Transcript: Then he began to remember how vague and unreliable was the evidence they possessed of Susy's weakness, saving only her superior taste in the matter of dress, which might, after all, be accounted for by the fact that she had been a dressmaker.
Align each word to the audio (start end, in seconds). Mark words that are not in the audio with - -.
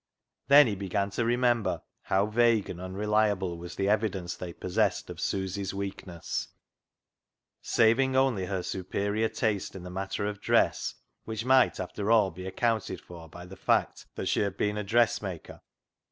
Then 0.47 0.65
he 0.65 0.73
began 0.73 1.11
to 1.11 1.23
remember 1.23 1.83
how 2.01 2.25
vague 2.25 2.71
and 2.71 2.81
unreliable 2.81 3.59
was 3.59 3.75
the 3.75 3.87
evidence 3.87 4.35
they 4.35 4.51
possessed 4.51 5.11
of 5.11 5.21
Susy's 5.21 5.75
weakness, 5.75 6.47
saving 7.61 8.15
only 8.15 8.45
her 8.45 8.63
superior 8.63 9.29
taste 9.29 9.75
in 9.75 9.83
the 9.83 9.91
matter 9.91 10.25
of 10.25 10.41
dress, 10.41 10.95
which 11.25 11.45
might, 11.45 11.79
after 11.79 12.09
all, 12.11 12.31
be 12.31 12.47
accounted 12.47 12.99
for 12.99 13.29
by 13.29 13.45
the 13.45 13.55
fact 13.55 14.07
that 14.15 14.25
she 14.25 14.39
had 14.39 14.57
been 14.57 14.75
a 14.79 14.83
dressmaker. 14.83 15.61